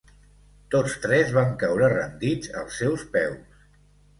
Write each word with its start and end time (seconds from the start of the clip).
Tots 0.75 0.95
tres 1.03 1.29
van 1.35 1.53
caure 1.65 1.91
rendits 1.95 2.53
als 2.63 2.81
seus 2.83 3.05
peus. 3.17 3.63